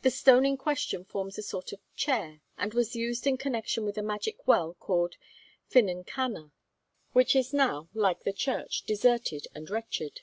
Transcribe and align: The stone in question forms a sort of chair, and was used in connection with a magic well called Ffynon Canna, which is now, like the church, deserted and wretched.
The 0.00 0.10
stone 0.10 0.46
in 0.46 0.56
question 0.56 1.04
forms 1.04 1.36
a 1.36 1.42
sort 1.42 1.70
of 1.74 1.82
chair, 1.94 2.40
and 2.56 2.72
was 2.72 2.96
used 2.96 3.26
in 3.26 3.36
connection 3.36 3.84
with 3.84 3.98
a 3.98 4.02
magic 4.02 4.46
well 4.48 4.72
called 4.72 5.16
Ffynon 5.70 6.06
Canna, 6.06 6.52
which 7.12 7.36
is 7.36 7.52
now, 7.52 7.90
like 7.92 8.22
the 8.24 8.32
church, 8.32 8.84
deserted 8.86 9.46
and 9.54 9.68
wretched. 9.68 10.22